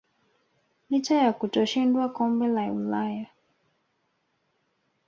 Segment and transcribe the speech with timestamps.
[0.89, 3.27] licha ya kutoshindwa kombe la Ulaya